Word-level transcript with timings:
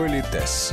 Политес. 0.00 0.72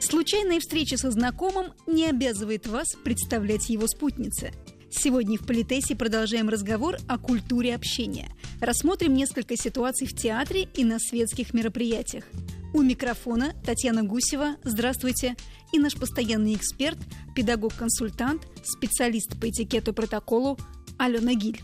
Случайная 0.00 0.58
встреча 0.58 0.96
со 0.96 1.12
знакомым 1.12 1.66
не 1.86 2.08
обязывает 2.08 2.66
вас 2.66 2.96
представлять 3.04 3.68
его 3.68 3.86
спутнице. 3.86 4.50
Сегодня 4.90 5.38
в 5.38 5.46
Политесе 5.46 5.94
продолжаем 5.94 6.48
разговор 6.48 6.96
о 7.06 7.18
культуре 7.18 7.76
общения. 7.76 8.28
Рассмотрим 8.60 9.14
несколько 9.14 9.56
ситуаций 9.56 10.08
в 10.08 10.16
театре 10.16 10.66
и 10.74 10.82
на 10.82 10.98
светских 10.98 11.54
мероприятиях. 11.54 12.24
У 12.74 12.82
микрофона 12.82 13.54
Татьяна 13.64 14.02
Гусева. 14.02 14.56
Здравствуйте. 14.64 15.36
И 15.72 15.78
наш 15.78 15.94
постоянный 15.94 16.56
эксперт, 16.56 16.98
педагог-консультант, 17.36 18.48
специалист 18.64 19.38
по 19.40 19.48
этикету 19.48 19.94
протоколу 19.94 20.58
Алена 20.98 21.34
Гиль. 21.34 21.60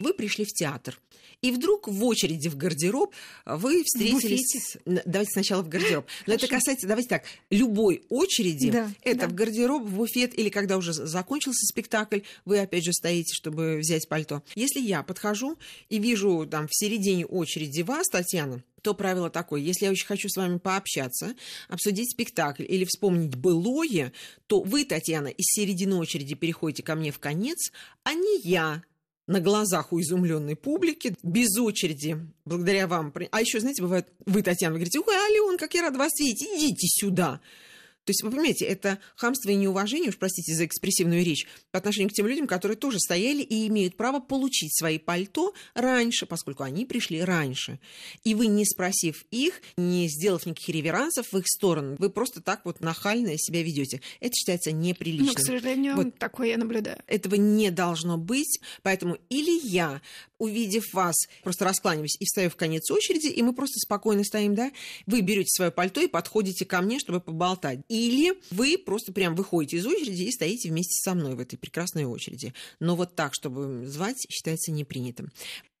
Вы 0.00 0.14
пришли 0.14 0.44
в 0.44 0.48
театр, 0.48 0.98
и 1.42 1.50
вдруг 1.52 1.88
в 1.88 2.04
очереди 2.04 2.48
в 2.48 2.56
гардероб 2.56 3.14
вы 3.46 3.82
встретились... 3.84 4.76
Давайте 4.84 5.30
сначала 5.32 5.62
в 5.62 5.68
гардероб. 5.68 6.06
Но 6.26 6.32
Хорошо. 6.32 6.46
это 6.46 6.54
касается, 6.54 6.86
давайте 6.86 7.08
так, 7.08 7.24
любой 7.50 8.02
очереди. 8.08 8.70
Да, 8.70 8.90
это 9.02 9.20
да. 9.20 9.28
в 9.28 9.34
гардероб, 9.34 9.84
в 9.84 9.94
буфет, 9.94 10.38
или 10.38 10.48
когда 10.48 10.76
уже 10.76 10.92
закончился 10.92 11.66
спектакль, 11.66 12.20
вы 12.44 12.58
опять 12.58 12.84
же 12.84 12.92
стоите, 12.92 13.34
чтобы 13.34 13.78
взять 13.78 14.08
пальто. 14.08 14.42
Если 14.54 14.80
я 14.80 15.02
подхожу 15.02 15.56
и 15.88 15.98
вижу 15.98 16.46
там 16.50 16.66
в 16.66 16.74
середине 16.74 17.24
очереди 17.24 17.82
вас, 17.82 18.08
Татьяна, 18.08 18.62
то 18.82 18.94
правило 18.94 19.30
такое, 19.30 19.60
если 19.60 19.84
я 19.84 19.90
очень 19.90 20.06
хочу 20.06 20.28
с 20.28 20.36
вами 20.36 20.58
пообщаться, 20.58 21.34
обсудить 21.68 22.10
спектакль 22.10 22.64
или 22.66 22.84
вспомнить 22.84 23.34
былое, 23.34 24.12
то 24.46 24.62
вы, 24.62 24.84
Татьяна, 24.84 25.28
из 25.28 25.44
середины 25.54 25.96
очереди 25.96 26.34
переходите 26.34 26.82
ко 26.82 26.94
мне 26.94 27.12
в 27.12 27.18
конец, 27.18 27.72
а 28.04 28.14
не 28.14 28.40
я 28.40 28.82
на 29.30 29.40
глазах 29.40 29.92
у 29.92 30.00
изумленной 30.00 30.56
публики, 30.56 31.14
без 31.22 31.56
очереди, 31.56 32.18
благодаря 32.44 32.88
вам. 32.88 33.14
А 33.30 33.40
еще, 33.40 33.60
знаете, 33.60 33.80
бывает, 33.80 34.08
вы, 34.26 34.42
Татьяна, 34.42 34.72
вы 34.72 34.80
говорите, 34.80 34.98
ой, 34.98 35.14
Ален, 35.14 35.56
как 35.56 35.72
я 35.74 35.82
рад 35.82 35.96
вас 35.96 36.18
видеть, 36.18 36.42
идите 36.42 36.88
сюда. 36.88 37.40
То 38.04 38.10
есть, 38.10 38.22
вы 38.22 38.30
понимаете, 38.30 38.64
это 38.64 38.98
хамство 39.16 39.50
и 39.50 39.54
неуважение, 39.54 40.08
уж 40.08 40.16
простите 40.16 40.54
за 40.54 40.64
экспрессивную 40.64 41.24
речь, 41.24 41.46
по 41.70 41.78
отношению 41.78 42.08
к 42.08 42.12
тем 42.12 42.26
людям, 42.26 42.46
которые 42.46 42.76
тоже 42.76 42.98
стояли 42.98 43.42
и 43.42 43.66
имеют 43.68 43.96
право 43.96 44.20
получить 44.20 44.76
свои 44.76 44.98
пальто 44.98 45.54
раньше, 45.74 46.26
поскольку 46.26 46.62
они 46.62 46.86
пришли 46.86 47.22
раньше. 47.22 47.78
И 48.24 48.34
вы, 48.34 48.46
не 48.46 48.64
спросив 48.64 49.24
их, 49.30 49.60
не 49.76 50.08
сделав 50.08 50.46
никаких 50.46 50.74
реверансов 50.74 51.32
в 51.32 51.38
их 51.38 51.46
сторону, 51.46 51.96
вы 51.98 52.10
просто 52.10 52.40
так 52.40 52.64
вот 52.64 52.80
нахально 52.80 53.36
себя 53.36 53.62
ведете. 53.62 54.00
Это 54.20 54.34
считается 54.34 54.72
неприличным. 54.72 55.28
Но, 55.28 55.34
к 55.34 55.40
сожалению, 55.40 55.96
вот 55.96 56.18
такое 56.18 56.48
я 56.48 56.58
наблюдаю. 56.58 56.98
Этого 57.06 57.34
не 57.34 57.70
должно 57.70 58.18
быть, 58.18 58.60
поэтому 58.82 59.18
или 59.28 59.60
я 59.66 60.00
увидев 60.40 60.92
вас, 60.94 61.16
просто 61.44 61.64
раскланиваюсь 61.64 62.16
и 62.18 62.24
встаю 62.24 62.50
в 62.50 62.56
конец 62.56 62.90
очереди, 62.90 63.28
и 63.28 63.42
мы 63.42 63.52
просто 63.52 63.78
спокойно 63.78 64.24
стоим, 64.24 64.54
да, 64.54 64.72
вы 65.06 65.20
берете 65.20 65.50
свое 65.50 65.70
пальто 65.70 66.00
и 66.00 66.08
подходите 66.08 66.64
ко 66.64 66.80
мне, 66.80 66.98
чтобы 66.98 67.20
поболтать. 67.20 67.80
Или 67.90 68.40
вы 68.52 68.78
просто 68.78 69.12
прям 69.12 69.34
выходите 69.34 69.78
из 69.78 69.86
очереди 69.86 70.22
и 70.22 70.30
стоите 70.30 70.68
вместе 70.70 70.94
со 71.02 71.12
мной 71.12 71.34
в 71.34 71.40
этой 71.40 71.56
прекрасной 71.56 72.04
очереди. 72.04 72.54
Но 72.78 72.94
вот 72.94 73.16
так, 73.16 73.34
чтобы 73.34 73.84
звать, 73.88 74.24
считается 74.30 74.70
непринятым. 74.70 75.30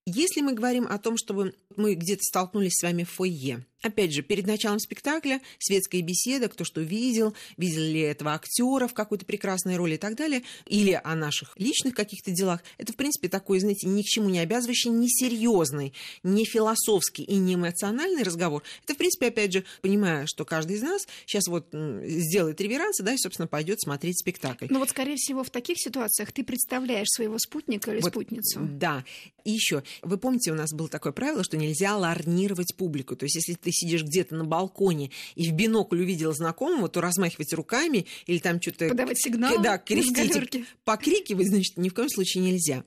Если 0.06 0.40
мы 0.40 0.54
говорим 0.54 0.88
о 0.90 0.98
том, 0.98 1.16
чтобы 1.16 1.54
мы 1.76 1.94
где-то 1.94 2.22
столкнулись 2.22 2.72
с 2.74 2.82
вами 2.82 3.04
в 3.04 3.10
фойе, 3.10 3.64
Опять 3.82 4.12
же, 4.12 4.22
перед 4.22 4.46
началом 4.46 4.78
спектакля 4.78 5.40
светская 5.58 6.02
беседа, 6.02 6.48
кто 6.48 6.64
что 6.64 6.82
видел, 6.82 7.34
видел 7.56 7.80
ли 7.80 8.00
этого 8.00 8.34
актера 8.34 8.86
в 8.86 8.94
какой-то 8.94 9.24
прекрасной 9.24 9.76
роли 9.76 9.94
и 9.94 9.98
так 9.98 10.16
далее, 10.16 10.42
или 10.66 11.00
о 11.02 11.14
наших 11.14 11.54
личных 11.58 11.94
каких-то 11.94 12.30
делах. 12.30 12.62
Это, 12.76 12.92
в 12.92 12.96
принципе, 12.96 13.28
такой, 13.28 13.60
знаете, 13.60 13.86
ни 13.88 14.02
к 14.02 14.06
чему 14.06 14.28
не 14.28 14.38
обязывающий, 14.38 14.90
не 14.90 15.08
серьезный, 15.08 15.94
не 16.22 16.44
философский 16.44 17.22
и 17.22 17.36
не 17.36 17.54
эмоциональный 17.54 18.22
разговор. 18.22 18.62
Это, 18.84 18.94
в 18.94 18.98
принципе, 18.98 19.28
опять 19.28 19.52
же, 19.52 19.64
понимая, 19.80 20.26
что 20.26 20.44
каждый 20.44 20.76
из 20.76 20.82
нас 20.82 21.06
сейчас 21.24 21.46
вот 21.46 21.68
сделает 21.72 22.60
реверансы, 22.60 23.02
да, 23.02 23.14
и, 23.14 23.18
собственно, 23.18 23.46
пойдет 23.46 23.80
смотреть 23.80 24.18
спектакль. 24.18 24.66
Ну 24.68 24.78
вот, 24.78 24.90
скорее 24.90 25.16
всего, 25.16 25.42
в 25.42 25.50
таких 25.50 25.78
ситуациях 25.78 26.32
ты 26.32 26.44
представляешь 26.44 27.08
своего 27.08 27.38
спутника 27.38 27.92
или 27.92 28.00
вот, 28.00 28.10
спутницу. 28.10 28.60
Да. 28.60 29.04
И 29.44 29.52
еще, 29.52 29.82
вы 30.02 30.18
помните, 30.18 30.52
у 30.52 30.54
нас 30.54 30.72
было 30.72 30.88
такое 30.88 31.12
правило, 31.12 31.42
что 31.44 31.56
нельзя 31.56 31.96
ларнировать 31.96 32.74
публику. 32.76 33.16
То 33.16 33.24
есть, 33.24 33.36
если 33.36 33.54
ты 33.54 33.69
ты 33.70 33.72
сидишь 33.72 34.02
где-то 34.02 34.34
на 34.34 34.44
балконе 34.44 35.10
и 35.36 35.48
в 35.48 35.52
бинокль 35.52 36.00
увидела 36.00 36.32
знакомого, 36.34 36.88
то 36.88 37.00
размахивать 37.00 37.52
руками 37.52 38.06
или 38.26 38.38
там 38.38 38.60
что-то... 38.60 38.88
Подавать 38.88 39.20
сигнал 39.20 39.62
Да, 39.62 39.78
крестить, 39.78 40.64
покрикивать, 40.84 41.48
значит, 41.48 41.76
ни 41.76 41.88
в 41.88 41.94
коем 41.94 42.08
случае 42.08 42.44
нельзя. 42.44 42.84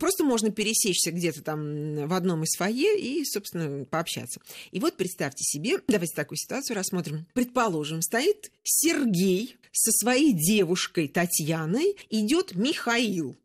Просто 0.00 0.24
можно 0.24 0.50
пересечься 0.50 1.10
где-то 1.12 1.42
там 1.42 2.06
в 2.06 2.12
одном 2.14 2.44
из 2.44 2.56
фойе 2.56 2.98
и, 2.98 3.24
собственно, 3.24 3.84
пообщаться. 3.84 4.40
И 4.70 4.80
вот 4.80 4.96
представьте 4.96 5.44
себе, 5.44 5.78
давайте 5.86 6.14
такую 6.14 6.38
ситуацию 6.38 6.76
рассмотрим. 6.76 7.26
Предположим, 7.34 8.00
стоит 8.00 8.50
Сергей 8.62 9.56
со 9.72 9.92
своей 9.92 10.32
девушкой 10.32 11.08
Татьяной, 11.08 11.96
идет 12.08 12.54
Михаил 12.54 13.36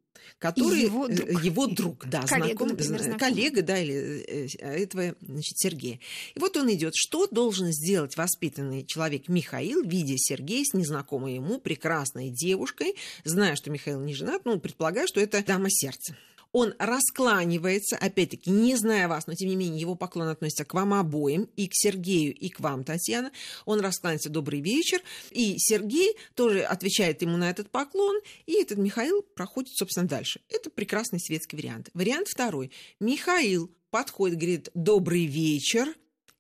который 0.44 0.82
его 0.82 1.08
э, 1.08 1.14
друг, 1.14 1.44
его 1.44 1.68
друг 1.68 2.06
да, 2.06 2.24
коллега, 2.24 2.66
знаком, 2.66 2.68
например, 2.68 3.18
коллега, 3.18 3.62
да, 3.62 3.80
или 3.80 4.26
э, 4.28 4.48
э, 4.60 4.84
этого, 4.84 5.16
значит, 5.22 5.58
Сергея. 5.58 6.00
И 6.36 6.40
вот 6.40 6.58
он 6.58 6.70
идет. 6.74 6.96
Что 6.96 7.28
должен 7.28 7.72
сделать 7.72 8.18
воспитанный 8.18 8.86
человек 8.86 9.30
Михаил, 9.30 9.84
видя 9.84 10.16
Сергея 10.18 10.66
с 10.66 10.74
незнакомой 10.74 11.36
ему 11.36 11.60
прекрасной 11.60 12.30
девушкой, 12.30 12.96
зная, 13.24 13.56
что 13.56 13.72
Михаил 13.72 14.02
не 14.02 14.14
женат, 14.14 14.42
ну, 14.44 14.60
предполагая, 14.60 15.08
что 15.08 15.22
это 15.22 15.42
дама 15.46 15.70
сердца 15.70 16.14
он 16.54 16.76
раскланивается, 16.80 17.98
опять-таки, 17.98 18.50
не 18.50 18.76
зная 18.78 19.08
вас, 19.08 19.28
но 19.28 19.34
тем 19.34 19.50
не 19.50 19.56
менее 19.56 19.82
его 19.82 19.96
поклон 19.96 20.30
относится 20.30 20.64
к 20.64 20.74
вам 20.74 20.94
обоим, 20.94 21.50
и 21.58 21.68
к 21.68 21.72
Сергею, 21.74 22.34
и 22.34 22.48
к 22.50 22.60
вам, 22.60 22.84
Татьяна. 22.84 23.32
Он 23.66 23.82
раскланяется 23.82 24.30
«добрый 24.30 24.62
вечер», 24.62 25.02
и 25.32 25.56
Сергей 25.58 26.16
тоже 26.36 26.62
отвечает 26.62 27.22
ему 27.24 27.38
на 27.38 27.50
этот 27.50 27.72
поклон, 27.72 28.16
и 28.46 28.62
этот 28.62 28.78
Михаил 28.78 29.24
проходит, 29.24 29.76
собственно, 29.76 30.08
дальше. 30.08 30.42
Это 30.48 30.70
прекрасный 30.70 31.20
светский 31.20 31.58
вариант. 31.58 31.90
Вариант 31.94 32.28
второй. 32.28 32.72
Михаил 33.00 33.70
подходит, 33.90 34.38
говорит 34.38 34.70
«добрый 34.76 35.26
вечер», 35.26 35.94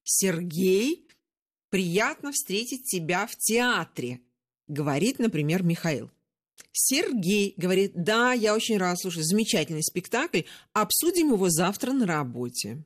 Сергей, 0.04 1.08
приятно 1.70 2.32
встретить 2.32 2.86
тебя 2.86 3.26
в 3.26 3.36
театре, 3.36 4.22
говорит, 4.68 5.18
например, 5.18 5.64
Михаил. 5.64 6.12
Сергей 6.72 7.54
говорит, 7.58 7.92
да, 7.96 8.34
я 8.34 8.56
очень 8.56 8.78
рад, 8.78 9.00
слушай, 9.00 9.24
замечательный 9.24 9.84
спектакль, 9.84 10.42
обсудим 10.74 11.32
его 11.34 11.50
завтра 11.50 11.92
на 11.92 12.06
работе. 12.08 12.84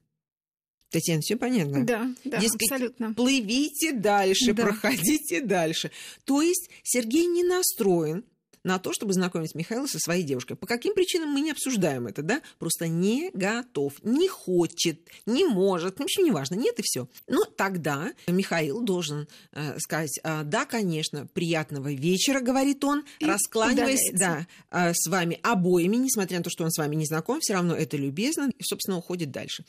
Татьяна, 0.89 1.22
все 1.22 1.35
понятно? 1.35 1.85
Да, 1.85 2.13
да, 2.23 2.39
Дескать, 2.39 2.72
абсолютно. 2.72 3.13
Плывите 3.13 3.91
дальше, 3.94 4.53
да. 4.53 4.63
проходите 4.63 5.41
дальше. 5.41 5.91
То 6.23 6.41
есть 6.41 6.69
Сергей 6.83 7.25
не 7.25 7.44
настроен 7.44 8.23
на 8.67 8.79
то, 8.79 8.91
чтобы 8.91 9.13
знакомить 9.13 9.55
Михаила 9.55 9.88
со 9.88 9.97
своей 9.97 10.23
девушкой. 10.23 10.55
По 10.57 10.67
каким 10.67 10.94
причинам 10.94 11.29
мы 11.29 11.41
не 11.41 11.51
обсуждаем 11.51 12.05
это, 12.05 12.22
да? 12.22 12.41
Просто 12.59 12.88
не 12.88 13.31
готов, 13.33 13.94
не 14.03 14.28
хочет, 14.28 15.00
не 15.25 15.45
может, 15.45 16.00
ну, 16.00 16.03
в 16.03 16.07
общем, 16.07 16.25
неважно, 16.25 16.55
нет 16.55 16.78
и 16.78 16.81
все. 16.83 17.07
Но 17.28 17.45
тогда 17.45 18.11
Михаил 18.28 18.81
должен 18.81 19.28
э, 19.53 19.79
сказать, 19.79 20.19
э, 20.22 20.44
да, 20.44 20.66
конечно, 20.66 21.28
приятного 21.28 21.94
вечера, 21.94 22.41
говорит 22.41 22.83
он, 22.83 23.05
и 23.19 23.25
раскланиваясь, 23.25 24.11
да, 24.13 24.45
э, 24.69 24.91
с 24.94 25.07
вами 25.09 25.39
обоими, 25.41 25.95
несмотря 25.95 26.39
на 26.39 26.44
то, 26.44 26.49
что 26.49 26.66
он 26.66 26.72
с 26.72 26.78
вами 26.78 26.95
не 26.95 27.05
знаком, 27.05 27.39
все 27.39 27.53
равно 27.53 27.73
это 27.73 27.95
любезно, 27.95 28.51
и, 28.57 28.63
собственно, 28.63 28.97
уходит 28.97 29.31
дальше. 29.31 29.63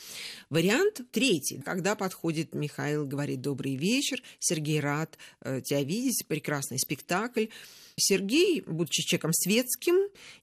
Вариант 0.50 1.03
третий, 1.12 1.60
когда 1.65 1.94
подходит 1.94 2.53
Михаил, 2.53 3.06
говорит, 3.06 3.41
добрый 3.41 3.76
вечер, 3.76 4.20
Сергей 4.41 4.80
рад 4.80 5.16
э, 5.42 5.60
тебя 5.60 5.84
видеть, 5.84 6.26
прекрасный 6.26 6.80
спектакль, 6.80 7.47
Сергей, 7.98 8.62
будучи 8.62 9.03
человеком 9.03 9.32
светским, 9.32 9.97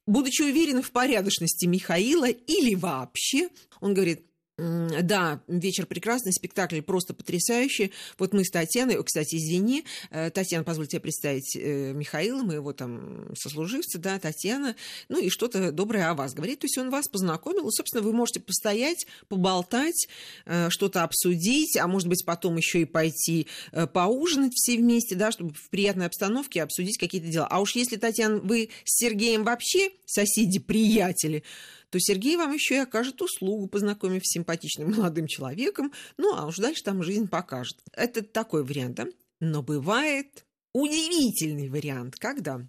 будучи 0.06 0.42
уверен 0.42 0.82
в 0.82 0.92
порядочности 0.92 1.66
Михаила 1.66 2.30
или 2.30 2.76
вообще, 2.76 3.50
он 3.82 3.94
говорит, 3.94 4.26
да, 4.58 5.42
вечер 5.50 5.86
прекрасный, 5.86 6.32
спектакль 6.32 6.80
просто 6.82 7.14
потрясающий. 7.14 7.92
Вот 8.18 8.34
мы 8.34 8.46
с 8.46 8.50
Татьяной, 8.50 9.04
кстати, 9.04 9.36
извини, 9.36 9.84
э, 10.12 10.30
Татьяна, 10.30 10.64
позвольте 10.64 10.92
тебе 10.92 11.02
представить 11.02 11.58
э, 11.58 11.92
Михаила, 11.94 12.42
мы 12.42 12.54
его 12.54 12.72
там 12.72 13.36
сослуживцы, 13.36 13.98
да, 13.98 14.18
Татьяна, 14.18 14.78
ну 15.10 15.20
и 15.20 15.30
что-то 15.30 15.74
доброе 15.74 16.10
о 16.10 16.14
вас 16.14 16.34
говорит. 16.34 16.60
То 16.60 16.66
есть 16.66 16.78
он 16.78 16.90
вас 16.90 17.10
познакомил, 17.10 17.68
и, 17.68 17.72
собственно, 17.72 18.02
вы 18.02 18.14
можете 18.14 18.40
постоять, 18.40 19.06
поболтать, 19.28 20.08
э, 20.46 20.70
что-то 20.70 21.04
обсудить, 21.04 21.76
а 21.76 21.88
может 21.88 22.08
быть, 22.08 22.24
потом 22.26 22.56
еще 22.56 22.82
и 22.82 22.86
пойти 22.86 23.48
поужинать 23.94 24.54
все 24.54 24.78
вместе, 24.78 25.16
да, 25.16 25.34
чтобы 25.34 25.54
в 25.54 25.70
приятной 25.70 26.06
обстановке 26.06 26.64
обсудить 26.64 26.98
какие-то 26.98 27.28
дела. 27.28 27.48
А 27.50 27.60
уж 27.60 27.76
если, 27.76 27.98
Татьяна, 27.98 28.38
вы 28.38 28.70
с 28.86 29.00
Сергеем 29.00 29.44
вообще 29.44 29.90
соседи, 30.06 30.60
приятели, 30.60 31.44
то 31.90 32.00
Сергей 32.00 32.38
вам 32.38 32.54
еще 32.54 32.76
и 32.76 32.80
окажет 32.80 33.22
услугу, 33.22 33.68
познакомив 33.68 34.26
с 34.26 34.32
симпатичным 34.32 34.92
молодым 34.96 35.28
человеком. 35.28 35.92
Ну, 36.18 36.36
а 36.36 36.46
уж 36.48 36.58
дальше 36.58 36.84
там 36.84 37.04
жизнь 37.04 37.28
покажет. 37.28 37.78
Это 37.94 38.22
такой 38.22 38.64
вариант, 38.64 38.96
да? 38.96 39.08
Но 39.40 39.62
бывает 39.62 40.46
удивительный 40.74 41.70
вариант, 41.70 42.16
когда 42.18 42.62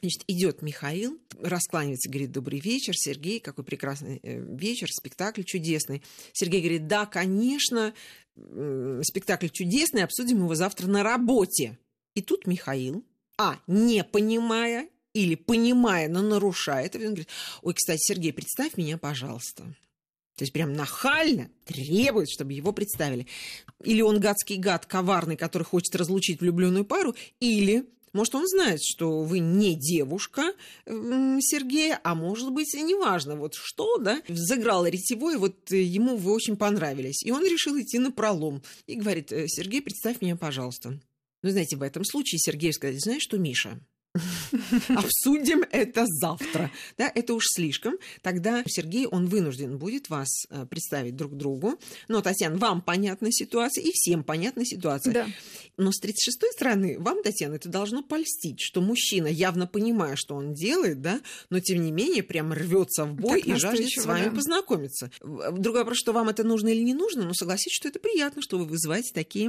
Значит, 0.00 0.24
идет 0.26 0.62
Михаил, 0.62 1.20
раскланивается, 1.40 2.10
говорит, 2.10 2.32
добрый 2.32 2.58
вечер, 2.58 2.92
Сергей, 2.96 3.38
какой 3.38 3.62
прекрасный 3.62 4.18
э, 4.20 4.40
вечер, 4.40 4.88
спектакль 4.90 5.44
чудесный. 5.44 6.02
Сергей 6.32 6.60
говорит, 6.60 6.88
да, 6.88 7.06
конечно, 7.06 7.94
спектакль 8.34 9.48
чудесный, 9.48 10.02
обсудим 10.02 10.38
его 10.38 10.56
завтра 10.56 10.88
на 10.88 11.04
работе. 11.04 11.78
И 12.14 12.22
тут 12.22 12.48
Михаил, 12.48 13.04
а, 13.38 13.60
не 13.66 14.02
понимая 14.02 14.88
или 15.14 15.34
понимая, 15.34 16.08
но 16.08 16.22
нарушает, 16.22 16.96
он 16.96 17.02
говорит, 17.02 17.28
ой, 17.62 17.74
кстати, 17.74 18.00
Сергей, 18.00 18.32
представь 18.32 18.76
меня, 18.76 18.98
пожалуйста. 18.98 19.64
То 20.36 20.44
есть 20.44 20.52
прям 20.52 20.72
нахально 20.72 21.50
требует, 21.66 22.30
чтобы 22.30 22.52
его 22.54 22.72
представили. 22.72 23.26
Или 23.84 24.00
он 24.00 24.18
гадский 24.18 24.56
гад, 24.56 24.86
коварный, 24.86 25.36
который 25.36 25.64
хочет 25.64 25.94
разлучить 25.94 26.40
влюбленную 26.40 26.84
пару, 26.84 27.14
или 27.38 27.86
может, 28.12 28.34
он 28.34 28.46
знает, 28.46 28.82
что 28.82 29.22
вы 29.22 29.38
не 29.38 29.74
девушка 29.74 30.52
Сергея, 30.86 31.98
а 32.04 32.14
может 32.14 32.52
быть, 32.52 32.74
и 32.74 32.82
неважно, 32.82 33.36
вот 33.36 33.54
что, 33.54 33.96
да, 33.96 34.20
взыграл 34.28 34.86
ретевой, 34.86 35.36
вот 35.38 35.70
ему 35.70 36.16
вы 36.16 36.32
очень 36.32 36.56
понравились. 36.56 37.22
И 37.24 37.30
он 37.30 37.44
решил 37.44 37.80
идти 37.80 37.98
на 37.98 38.12
пролом. 38.12 38.62
И 38.86 38.96
говорит, 38.96 39.32
«Э, 39.32 39.48
Сергей, 39.48 39.80
представь 39.80 40.20
меня, 40.20 40.36
пожалуйста. 40.36 41.00
Ну, 41.42 41.50
знаете, 41.50 41.76
в 41.76 41.82
этом 41.82 42.04
случае 42.04 42.38
Сергей 42.38 42.72
сказать, 42.74 43.00
знаешь 43.00 43.22
что, 43.22 43.38
Миша, 43.38 43.80
Обсудим 44.88 45.64
это 45.70 46.04
завтра. 46.06 46.70
Да, 46.98 47.10
это 47.14 47.32
уж 47.32 47.44
слишком. 47.46 47.94
Тогда 48.20 48.62
Сергей, 48.66 49.06
он 49.06 49.26
вынужден 49.26 49.78
будет 49.78 50.10
вас 50.10 50.44
э, 50.50 50.66
представить 50.66 51.16
друг 51.16 51.36
другу. 51.36 51.78
Но, 52.08 52.20
Татьяна, 52.20 52.58
вам 52.58 52.82
понятна 52.82 53.32
ситуация, 53.32 53.82
и 53.82 53.90
всем 53.92 54.22
понятна 54.22 54.66
ситуация. 54.66 55.14
Да. 55.14 55.26
Но 55.78 55.92
с 55.92 56.02
36-й 56.02 56.52
стороны, 56.52 56.98
вам, 56.98 57.22
Татьяна, 57.22 57.54
это 57.54 57.70
должно 57.70 58.02
польстить, 58.02 58.60
что 58.60 58.82
мужчина, 58.82 59.28
явно 59.28 59.66
понимая, 59.66 60.16
что 60.16 60.34
он 60.34 60.52
делает, 60.52 61.00
да, 61.00 61.20
но 61.48 61.60
тем 61.60 61.80
не 61.80 61.90
менее 61.90 62.22
прям 62.22 62.52
рвется 62.52 63.06
в 63.06 63.14
бой 63.14 63.40
так 63.40 63.48
и 63.48 63.58
жаждет 63.58 63.88
с 63.90 64.04
вами 64.04 64.26
да. 64.26 64.30
познакомиться. 64.32 65.10
Другой 65.22 65.80
вопрос, 65.80 65.98
что 65.98 66.12
вам 66.12 66.28
это 66.28 66.44
нужно 66.44 66.68
или 66.68 66.82
не 66.82 66.94
нужно, 66.94 67.24
но 67.24 67.32
согласитесь, 67.32 67.76
что 67.76 67.88
это 67.88 67.98
приятно, 67.98 68.42
что 68.42 68.58
вы 68.58 68.66
вызываете 68.66 69.14
такие 69.14 69.48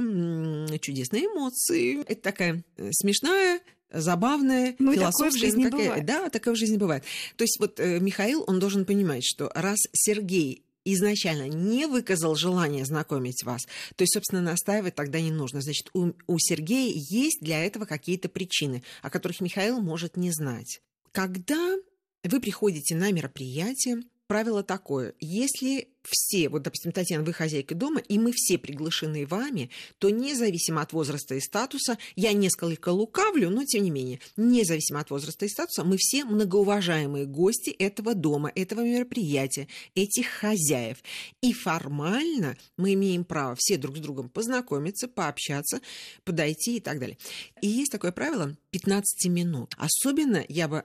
чудесные 0.78 1.26
эмоции. 1.26 2.02
Это 2.06 2.22
такая 2.22 2.64
э, 2.78 2.90
смешная 2.92 3.60
забавная, 3.94 4.74
ну, 4.78 4.92
философская. 4.92 5.30
Такое 5.30 5.30
в 5.30 5.40
жизни 5.40 5.64
какая, 5.64 5.84
бывает. 5.84 6.06
Да, 6.06 6.30
такое 6.30 6.54
в 6.54 6.56
жизни 6.56 6.76
бывает. 6.76 7.04
То 7.36 7.44
есть 7.44 7.58
вот 7.58 7.80
э, 7.80 8.00
Михаил, 8.00 8.44
он 8.46 8.58
должен 8.58 8.84
понимать, 8.84 9.24
что 9.24 9.50
раз 9.54 9.78
Сергей 9.92 10.64
изначально 10.84 11.48
не 11.48 11.86
выказал 11.86 12.34
желание 12.34 12.84
знакомить 12.84 13.42
вас, 13.44 13.62
то 13.96 14.02
есть, 14.02 14.12
собственно, 14.12 14.42
настаивать 14.42 14.94
тогда 14.94 15.20
не 15.20 15.30
нужно. 15.30 15.60
Значит, 15.60 15.90
у, 15.94 16.12
у 16.26 16.38
Сергея 16.38 16.92
есть 16.94 17.38
для 17.40 17.64
этого 17.64 17.86
какие-то 17.86 18.28
причины, 18.28 18.82
о 19.02 19.10
которых 19.10 19.40
Михаил 19.40 19.80
может 19.80 20.16
не 20.16 20.30
знать. 20.30 20.80
Когда 21.12 21.76
вы 22.22 22.40
приходите 22.40 22.94
на 22.96 23.12
мероприятие, 23.12 24.02
правило 24.26 24.62
такое. 24.62 25.14
Если 25.20 25.88
все, 26.08 26.48
вот, 26.48 26.62
допустим, 26.62 26.92
Татьяна, 26.92 27.24
вы 27.24 27.32
хозяйка 27.32 27.74
дома, 27.74 28.00
и 28.00 28.18
мы 28.18 28.32
все 28.32 28.58
приглашены 28.58 29.26
вами, 29.26 29.70
то 29.98 30.10
независимо 30.10 30.82
от 30.82 30.92
возраста 30.92 31.34
и 31.34 31.40
статуса, 31.40 31.98
я 32.16 32.32
несколько 32.32 32.90
лукавлю, 32.90 33.50
но 33.50 33.64
тем 33.64 33.84
не 33.84 33.90
менее, 33.90 34.20
независимо 34.36 35.00
от 35.00 35.10
возраста 35.10 35.46
и 35.46 35.48
статуса, 35.48 35.84
мы 35.84 35.96
все 35.98 36.24
многоуважаемые 36.24 37.26
гости 37.26 37.70
этого 37.70 38.14
дома, 38.14 38.50
этого 38.54 38.80
мероприятия, 38.80 39.68
этих 39.94 40.26
хозяев. 40.26 40.98
И 41.40 41.52
формально 41.52 42.56
мы 42.76 42.94
имеем 42.94 43.24
право 43.24 43.56
все 43.58 43.76
друг 43.76 43.96
с 43.96 44.00
другом 44.00 44.28
познакомиться, 44.28 45.08
пообщаться, 45.08 45.80
подойти 46.24 46.76
и 46.76 46.80
так 46.80 46.98
далее. 46.98 47.18
И 47.60 47.68
есть 47.68 47.92
такое 47.92 48.12
правило 48.12 48.56
15 48.70 49.30
минут. 49.30 49.74
Особенно 49.78 50.44
я 50.48 50.68
бы 50.68 50.84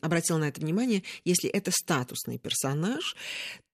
обратила 0.00 0.38
на 0.38 0.48
это 0.48 0.60
внимание, 0.60 1.02
если 1.24 1.50
это 1.50 1.70
статусный 1.70 2.38
персонаж, 2.38 3.16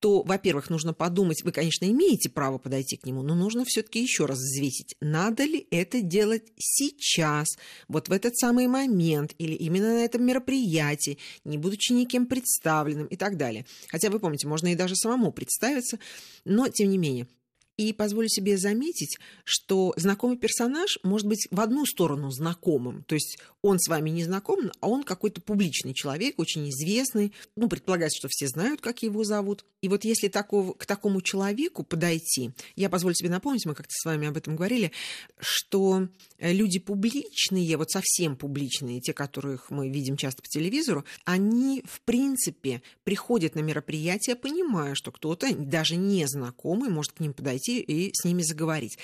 то, 0.05 0.23
во-первых, 0.23 0.69
нужно 0.69 0.93
подумать, 0.93 1.43
вы, 1.45 1.51
конечно, 1.51 1.87
имеете 1.87 2.29
право 2.29 2.59
подойти 2.59 2.99
к 2.99 3.06
нему, 3.06 3.23
но 3.23 3.35
нужно 3.35 3.65
все-таки 3.65 4.03
еще 4.03 4.27
раз 4.27 4.37
взвесить, 4.37 4.97
надо 5.01 5.45
ли 5.45 5.67
это 5.71 6.03
делать 6.03 6.43
сейчас, 6.59 7.49
вот 7.89 8.11
в 8.11 8.12
этот 8.12 8.37
самый 8.37 8.67
момент, 8.67 9.35
или 9.39 9.55
именно 9.55 9.95
на 9.95 10.05
этом 10.05 10.23
мероприятии, 10.23 11.17
не 11.47 11.56
будучи 11.56 11.93
никем 11.95 12.27
представленным 12.27 13.06
и 13.06 13.17
так 13.17 13.39
далее. 13.39 13.65
Хотя, 13.89 14.11
вы 14.11 14.21
помните, 14.21 14.47
можно 14.47 14.71
и 14.71 14.75
даже 14.75 14.95
самому 14.95 15.33
представиться, 15.33 15.99
но, 16.45 16.69
тем 16.69 16.91
не 16.91 16.99
менее, 16.99 17.27
и 17.76 17.93
позволю 17.93 18.29
себе 18.29 18.56
заметить, 18.56 19.19
что 19.44 19.93
знакомый 19.97 20.37
персонаж 20.37 20.99
может 21.03 21.26
быть 21.26 21.49
в 21.50 21.61
одну 21.61 21.87
сторону 21.87 22.31
знакомым. 22.31 23.03
То 23.05 23.15
есть 23.15 23.38
он 23.62 23.79
с 23.79 23.88
вами 23.88 24.11
не 24.11 24.25
знаком, 24.25 24.71
а 24.81 24.88
он 24.88 25.03
какой-то 25.03 25.41
публичный 25.41 25.94
человек, 25.94 26.38
очень 26.38 26.69
известный. 26.71 27.32
Ну, 27.56 27.69
предполагается, 27.69 28.19
что 28.19 28.29
все 28.31 28.47
знают, 28.47 28.81
как 28.81 29.03
его 29.03 29.25
зовут. 29.25 29.65
И 29.81 29.88
вот 29.88 30.05
если 30.05 30.29
такого, 30.29 30.73
к 30.73 30.87
такому 30.87 31.21
человеку 31.21 31.82
подойти, 31.82 32.53
я 32.76 32.88
позволю 32.88 33.15
себе 33.15 33.31
напомнить, 33.31 33.67
мы 33.67 33.75
как-то 33.75 33.93
с 33.93 34.05
вами 34.05 34.29
об 34.29 34.37
этом 34.37 34.56
говорили, 34.56 34.93
что 35.38 36.09
люди 36.38 36.79
публичные, 36.79 37.76
вот 37.76 37.91
совсем 37.91 38.37
публичные, 38.37 39.00
те, 39.00 39.12
которых 39.12 39.71
мы 39.71 39.91
видим 39.91 40.17
часто 40.17 40.43
по 40.43 40.49
телевизору, 40.49 41.05
они, 41.25 41.82
в 41.87 42.00
принципе, 42.03 42.82
приходят 43.03 43.55
на 43.55 43.61
мероприятие, 43.61 44.37
понимая, 44.37 44.94
что 44.94 45.11
кто-то, 45.11 45.55
даже 45.55 45.97
незнакомый, 45.97 46.91
может 46.91 47.12
к 47.12 47.21
ним 47.21 47.32
подойти 47.32 47.63
подойти 47.64 47.81
и 47.81 48.11
с 48.14 48.25
ними 48.25 48.43
заговорить. 48.43 48.99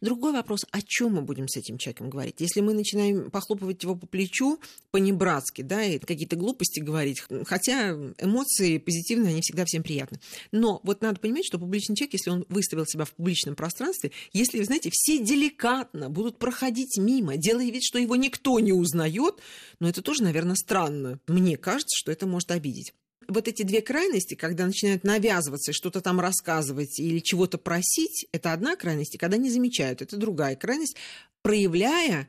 Другой 0.00 0.32
вопрос, 0.32 0.64
о 0.70 0.82
чем 0.82 1.14
мы 1.14 1.22
будем 1.22 1.48
с 1.48 1.56
этим 1.56 1.78
человеком 1.78 2.10
говорить? 2.10 2.36
Если 2.38 2.60
мы 2.60 2.74
начинаем 2.74 3.30
похлопывать 3.30 3.82
его 3.82 3.94
по 3.94 4.06
плечу 4.06 4.58
по-небратски, 4.90 5.62
да, 5.62 5.82
и 5.82 5.98
какие-то 5.98 6.36
глупости 6.36 6.80
говорить, 6.80 7.22
хотя 7.46 7.92
эмоции 8.18 8.78
позитивные, 8.78 9.30
они 9.30 9.40
всегда 9.40 9.64
всем 9.64 9.82
приятны. 9.82 10.20
Но 10.52 10.80
вот 10.82 11.02
надо 11.02 11.20
понимать, 11.20 11.46
что 11.46 11.58
публичный 11.58 11.96
человек, 11.96 12.14
если 12.14 12.30
он 12.30 12.44
выставил 12.48 12.86
себя 12.86 13.04
в 13.04 13.12
публичном 13.12 13.54
пространстве, 13.54 14.12
если, 14.32 14.58
вы 14.58 14.64
знаете, 14.64 14.90
все 14.92 15.18
деликатно 15.18 16.10
будут 16.10 16.38
проходить 16.38 16.98
мимо, 16.98 17.36
делая 17.36 17.70
вид, 17.70 17.82
что 17.82 17.98
его 17.98 18.16
никто 18.16 18.58
не 18.60 18.72
узнает, 18.72 19.36
но 19.78 19.88
это 19.88 20.02
тоже, 20.02 20.22
наверное, 20.22 20.56
странно. 20.56 21.20
Мне 21.26 21.56
кажется, 21.56 21.96
что 21.96 22.10
это 22.10 22.26
может 22.26 22.50
обидеть 22.50 22.92
вот 23.30 23.48
эти 23.48 23.62
две 23.62 23.80
крайности, 23.80 24.34
когда 24.34 24.66
начинают 24.66 25.04
навязываться, 25.04 25.72
что-то 25.72 26.00
там 26.00 26.20
рассказывать 26.20 26.98
или 26.98 27.20
чего-то 27.20 27.58
просить, 27.58 28.26
это 28.32 28.52
одна 28.52 28.76
крайность, 28.76 29.14
и 29.14 29.18
когда 29.18 29.36
не 29.36 29.50
замечают, 29.50 30.02
это 30.02 30.16
другая 30.16 30.56
крайность, 30.56 30.96
проявляя, 31.42 32.28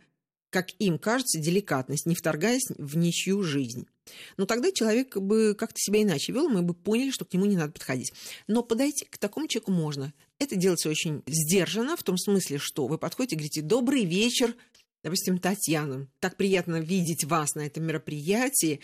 как 0.50 0.70
им 0.80 0.98
кажется, 0.98 1.40
деликатность, 1.40 2.06
не 2.06 2.16
вторгаясь 2.16 2.68
в 2.78 2.98
ничью 2.98 3.44
жизнь. 3.44 3.88
Но 4.38 4.46
тогда 4.46 4.72
человек 4.72 5.16
бы 5.18 5.56
как-то 5.58 5.78
себя 5.78 6.02
иначе 6.02 6.34
вел, 6.34 6.50
мы 6.50 6.62
бы 6.62 6.74
поняли, 6.74 7.12
что 7.12 7.26
к 7.26 7.34
нему 7.34 7.46
не 7.46 7.56
надо 7.56 7.72
подходить. 7.72 8.14
Но 8.48 8.64
подойти 8.64 9.06
к 9.06 9.18
такому 9.18 9.48
человеку 9.48 9.72
можно. 9.72 10.14
Это 10.40 10.56
делается 10.56 10.90
очень 10.90 11.24
сдержанно, 11.28 11.96
в 11.96 12.04
том 12.04 12.18
смысле, 12.18 12.58
что 12.58 12.88
вы 12.88 12.98
подходите 12.98 13.36
и 13.36 13.38
говорите 13.38 13.62
«добрый 13.62 14.06
вечер», 14.06 14.56
Допустим, 15.04 15.40
Татьяна, 15.40 16.08
так 16.20 16.38
приятно 16.38 16.80
видеть 16.80 17.24
вас 17.24 17.56
на 17.56 17.62
этом 17.62 17.84
мероприятии. 17.86 18.82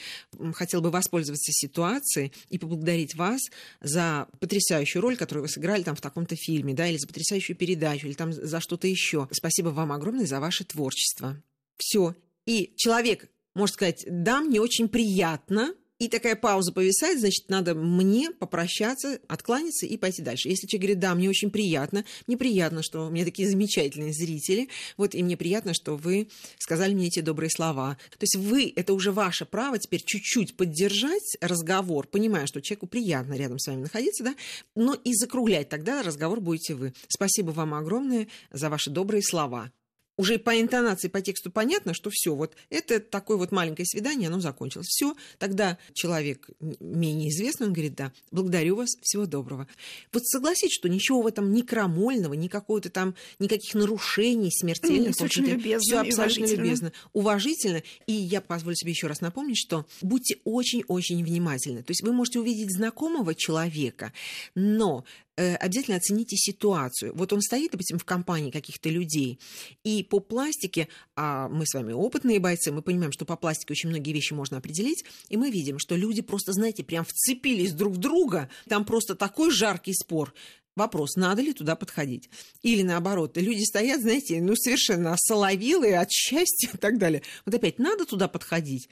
Хотел 0.53 0.81
бы 0.81 0.89
воспользоваться 0.89 1.51
ситуацией 1.51 2.33
и 2.49 2.57
поблагодарить 2.57 3.15
вас 3.15 3.41
за 3.81 4.27
потрясающую 4.39 5.01
роль, 5.01 5.15
которую 5.15 5.43
вы 5.43 5.49
сыграли 5.49 5.83
там 5.83 5.95
в 5.95 6.01
таком-то 6.01 6.35
фильме, 6.35 6.73
да, 6.73 6.87
или 6.87 6.97
за 6.97 7.07
потрясающую 7.07 7.55
передачу, 7.55 8.07
или 8.07 8.13
там 8.13 8.33
за 8.33 8.59
что-то 8.59 8.87
еще. 8.87 9.27
Спасибо 9.31 9.69
вам 9.69 9.91
огромное 9.91 10.25
за 10.25 10.39
ваше 10.39 10.63
творчество. 10.63 11.41
Все. 11.77 12.15
И 12.45 12.73
человек 12.77 13.29
может 13.53 13.75
сказать, 13.75 14.05
да, 14.07 14.41
мне 14.41 14.61
очень 14.61 14.87
приятно, 14.87 15.73
и 15.99 16.07
такая 16.09 16.35
пауза 16.35 16.71
повисает, 16.71 17.19
значит, 17.19 17.49
надо 17.49 17.73
мне 17.73 18.31
попрощаться, 18.31 19.19
откланяться 19.27 19.85
и 19.85 19.97
пойти 19.97 20.21
дальше. 20.21 20.49
Если 20.49 20.67
человек 20.67 20.81
говорит, 20.81 20.99
да, 20.99 21.15
мне 21.15 21.29
очень 21.29 21.49
приятно, 21.49 22.05
мне 22.27 22.37
приятно, 22.37 22.83
что 22.83 23.07
у 23.07 23.09
меня 23.09 23.25
такие 23.25 23.49
замечательные 23.49 24.13
зрители, 24.13 24.69
вот, 24.95 25.15
и 25.15 25.23
мне 25.23 25.35
приятно, 25.37 25.73
что 25.73 25.95
вы 25.95 26.29
сказали 26.59 26.93
мне 26.93 27.07
эти 27.07 27.21
добрые 27.21 27.49
слова. 27.49 27.97
То 28.11 28.23
есть 28.23 28.35
вы, 28.35 28.71
это 28.75 28.93
уже 28.93 29.11
ваше 29.11 29.45
право 29.45 29.77
теперь 29.79 30.03
чуть-чуть 30.03 30.55
поддержать 30.55 31.37
разговор, 31.41 32.07
понимая, 32.07 32.45
что 32.45 32.61
человеку 32.61 32.87
приятно 32.87 33.33
рядом 33.33 33.59
с 33.59 33.67
вами 33.67 33.81
находиться, 33.81 34.23
да, 34.23 34.35
но 34.75 34.93
и 34.93 35.13
закруглять 35.13 35.69
тогда 35.69 36.03
разговор 36.03 36.41
будете 36.41 36.75
вы. 36.75 36.93
Спасибо 37.07 37.51
вам 37.51 37.73
огромное 37.73 38.27
за 38.51 38.69
ваши 38.69 38.89
добрые 38.89 39.23
слова 39.23 39.71
уже 40.17 40.39
по 40.39 40.59
интонации, 40.59 41.07
по 41.07 41.21
тексту 41.21 41.51
понятно, 41.51 41.93
что 41.93 42.09
все, 42.11 42.35
вот 42.35 42.55
это 42.69 42.99
такое 42.99 43.37
вот 43.37 43.51
маленькое 43.51 43.85
свидание, 43.85 44.27
оно 44.27 44.39
закончилось. 44.39 44.87
Все, 44.87 45.15
тогда 45.37 45.77
человек 45.93 46.49
менее 46.79 47.29
известный, 47.29 47.67
он 47.67 47.73
говорит, 47.73 47.95
да, 47.95 48.11
благодарю 48.31 48.75
вас, 48.75 48.97
всего 49.01 49.25
доброго. 49.25 49.67
Вот 50.11 50.25
согласитесь, 50.25 50.73
что 50.73 50.89
ничего 50.89 51.21
в 51.21 51.27
этом 51.27 51.53
ни 51.53 51.61
крамольного, 51.61 52.33
ни 52.33 52.47
какого-то 52.47 52.89
там, 52.89 53.15
никаких 53.39 53.75
нарушений 53.75 54.51
смертельных. 54.51 55.15
Все 55.15 55.25
очень 55.25 55.45
любезно 55.45 55.79
Все 55.79 55.99
абсолютно 55.99 56.45
любезно, 56.55 56.91
уважительно. 57.13 57.83
И 58.07 58.13
я 58.13 58.41
позволю 58.41 58.75
себе 58.75 58.91
еще 58.91 59.07
раз 59.07 59.21
напомнить, 59.21 59.57
что 59.57 59.85
будьте 60.01 60.37
очень-очень 60.43 61.23
внимательны. 61.23 61.83
То 61.83 61.91
есть 61.91 62.01
вы 62.01 62.11
можете 62.11 62.39
увидеть 62.39 62.71
знакомого 62.71 63.35
человека, 63.35 64.13
но 64.55 65.05
обязательно 65.37 65.97
оцените 65.97 66.35
ситуацию. 66.35 67.13
Вот 67.15 67.31
он 67.31 67.41
стоит, 67.41 67.71
допустим, 67.71 67.99
в 67.99 68.05
компании 68.05 68.51
каких-то 68.51 68.89
людей, 68.89 69.39
и 69.83 70.03
по 70.03 70.19
пластике, 70.19 70.87
а 71.15 71.47
мы 71.47 71.65
с 71.65 71.73
вами 71.73 71.93
опытные 71.93 72.39
бойцы, 72.39 72.71
мы 72.71 72.81
понимаем, 72.81 73.11
что 73.11 73.25
по 73.25 73.37
пластике 73.37 73.73
очень 73.73 73.89
многие 73.89 74.11
вещи 74.11 74.33
можно 74.33 74.57
определить, 74.57 75.05
и 75.29 75.37
мы 75.37 75.51
видим, 75.51 75.79
что 75.79 75.95
люди 75.95 76.21
просто, 76.21 76.53
знаете, 76.53 76.83
прям 76.83 77.05
вцепились 77.05 77.73
друг 77.73 77.93
в 77.93 77.97
друга, 77.97 78.49
там 78.67 78.83
просто 78.83 79.15
такой 79.15 79.51
жаркий 79.51 79.93
спор. 79.93 80.33
Вопрос, 80.75 81.15
надо 81.15 81.41
ли 81.41 81.53
туда 81.53 81.75
подходить? 81.75 82.29
Или 82.61 82.83
наоборот, 82.83 83.35
люди 83.35 83.63
стоят, 83.63 84.01
знаете, 84.01 84.39
ну 84.41 84.55
совершенно 84.55 85.13
осоловилые 85.13 85.99
от 85.99 86.11
счастья 86.11 86.69
и 86.71 86.77
так 86.77 86.99
далее. 86.99 87.23
Вот 87.45 87.55
опять, 87.55 87.79
надо 87.79 88.05
туда 88.05 88.27
подходить? 88.27 88.87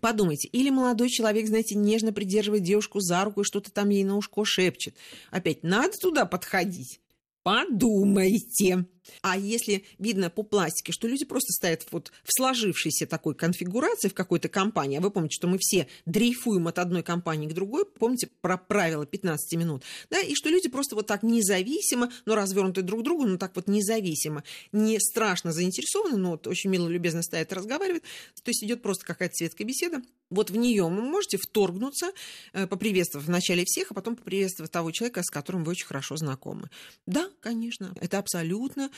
Подумайте, 0.00 0.48
или 0.48 0.70
молодой 0.70 1.08
человек, 1.08 1.46
знаете, 1.46 1.74
нежно 1.74 2.12
придерживает 2.12 2.62
девушку 2.62 3.00
за 3.00 3.24
руку 3.24 3.40
и 3.40 3.44
что-то 3.44 3.72
там 3.72 3.88
ей 3.88 4.04
на 4.04 4.16
ушко 4.16 4.44
шепчет. 4.44 4.94
Опять, 5.30 5.62
надо 5.62 5.96
туда 5.98 6.26
подходить? 6.26 7.00
Подумайте. 7.42 8.86
А 9.22 9.36
если 9.36 9.84
видно 9.98 10.30
по 10.30 10.42
пластике, 10.42 10.92
что 10.92 11.08
люди 11.08 11.24
просто 11.24 11.52
стоят 11.52 11.86
вот 11.90 12.12
в 12.24 12.32
сложившейся 12.32 13.06
такой 13.06 13.34
конфигурации 13.34 14.08
в 14.08 14.14
какой-то 14.14 14.48
компании, 14.48 14.98
а 14.98 15.00
вы 15.00 15.10
помните, 15.10 15.34
что 15.34 15.48
мы 15.48 15.58
все 15.60 15.88
дрейфуем 16.06 16.68
от 16.68 16.78
одной 16.78 17.02
компании 17.02 17.48
к 17.48 17.52
другой, 17.52 17.84
помните 17.84 18.28
про 18.40 18.56
правило 18.56 19.06
15 19.06 19.58
минут, 19.58 19.82
да, 20.10 20.20
и 20.20 20.34
что 20.34 20.48
люди 20.48 20.68
просто 20.68 20.94
вот 20.94 21.06
так 21.06 21.22
независимо, 21.22 22.10
но 22.26 22.34
развернуты 22.34 22.82
друг 22.82 23.00
к 23.00 23.04
другу, 23.04 23.26
но 23.26 23.38
так 23.38 23.54
вот 23.56 23.68
независимо, 23.68 24.44
не 24.72 24.98
страшно 25.00 25.52
заинтересованы, 25.52 26.16
но 26.16 26.30
вот 26.32 26.46
очень 26.46 26.70
мило, 26.70 26.88
любезно 26.88 27.22
стоят 27.22 27.52
разговаривают, 27.52 28.04
то 28.42 28.50
есть 28.50 28.62
идет 28.64 28.82
просто 28.82 29.06
какая-то 29.06 29.34
светская 29.34 29.66
беседа, 29.66 30.02
вот 30.30 30.50
в 30.50 30.56
нее 30.56 30.84
вы 30.84 30.90
можете 30.90 31.38
вторгнуться, 31.38 32.12
э, 32.52 32.66
поприветствовав 32.66 33.26
вначале 33.26 33.64
всех, 33.64 33.90
а 33.90 33.94
потом 33.94 34.16
поприветствовав 34.16 34.70
того 34.70 34.90
человека, 34.90 35.22
с 35.22 35.30
которым 35.30 35.64
вы 35.64 35.72
очень 35.72 35.86
хорошо 35.86 36.16
знакомы. 36.16 36.70
Да, 37.06 37.30
конечно, 37.40 37.94
это 38.00 38.18
абсолютно 38.18 38.90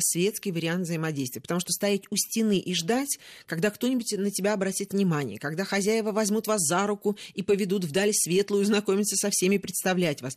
светский 0.00 0.52
вариант 0.52 0.84
взаимодействия, 0.84 1.40
потому 1.40 1.60
что 1.60 1.72
стоять 1.72 2.02
у 2.10 2.16
стены 2.16 2.58
и 2.58 2.74
ждать, 2.74 3.18
когда 3.46 3.70
кто-нибудь 3.70 4.12
на 4.18 4.30
тебя 4.30 4.54
обратит 4.54 4.92
внимание, 4.92 5.38
когда 5.38 5.64
хозяева 5.64 6.12
возьмут 6.12 6.46
вас 6.46 6.60
за 6.60 6.86
руку 6.86 7.16
и 7.34 7.42
поведут 7.42 7.84
вдаль 7.84 8.12
светлую, 8.12 8.64
знакомиться 8.64 9.16
со 9.16 9.30
всеми, 9.30 9.58
представлять 9.58 10.22
вас. 10.22 10.36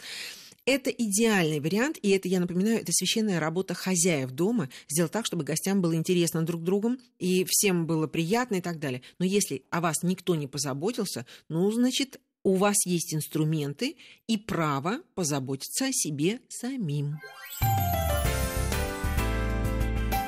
Это 0.66 0.92
идеальный 0.92 1.60
вариант, 1.60 1.98
и 2.04 2.10
это, 2.12 2.28
я 2.28 2.40
напоминаю, 2.40 2.82
это 2.82 2.92
священная 2.92 3.40
работа 3.40 3.74
хозяев 3.74 4.30
дома, 4.32 4.70
сделать 4.88 5.12
так, 5.12 5.26
чтобы 5.26 5.44
гостям 5.44 5.82
было 5.82 5.96
интересно 5.96 6.46
друг 6.46 6.64
другом, 6.64 7.00
и 7.18 7.46
всем 7.50 7.88
было 7.88 8.06
приятно 8.06 8.56
и 8.56 8.62
так 8.62 8.80
далее. 8.80 9.02
Но 9.18 9.26
если 9.26 9.64
о 9.72 9.82
вас 9.82 10.04
никто 10.04 10.36
не 10.36 10.46
позаботился, 10.46 11.26
ну, 11.50 11.72
значит, 11.72 12.20
у 12.44 12.56
вас 12.56 12.86
есть 12.86 13.14
инструменты 13.14 13.98
и 14.28 14.38
право 14.38 15.02
позаботиться 15.16 15.86
о 15.86 15.92
себе 15.92 16.42
самим. 16.48 17.18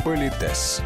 Политес. 0.04 0.82